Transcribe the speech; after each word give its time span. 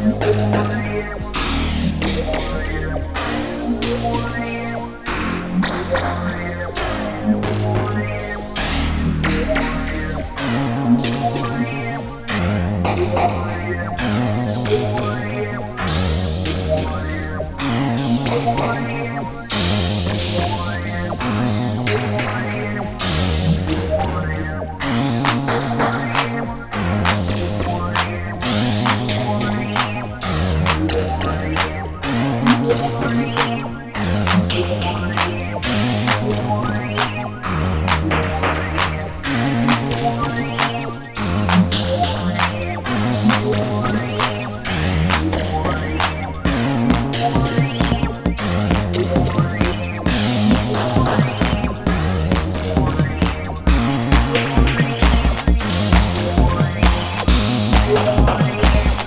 Thank 0.00 0.22
you. 4.42 4.47
fire. 58.62 58.97